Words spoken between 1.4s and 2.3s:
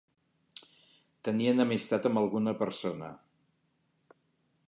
enemistat amb